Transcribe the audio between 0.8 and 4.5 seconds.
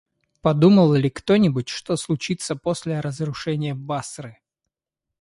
ли кто-нибудь, что случится после разрушения Басры?